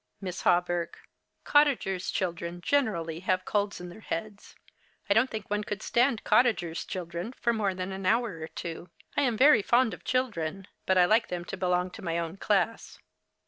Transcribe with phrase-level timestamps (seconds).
[0.19, 0.95] Miss Hawbekk.
[1.43, 4.55] Cottagers' children generally have colds in their heads.
[5.07, 8.89] I don't think one could stand cottagers' children for more than an hour or two.
[9.15, 12.37] I am very fond of children, but I like them to belong to my own
[12.37, 12.97] class.